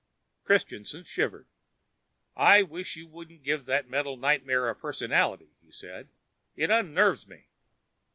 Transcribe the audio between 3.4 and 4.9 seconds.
give that metal nightmare a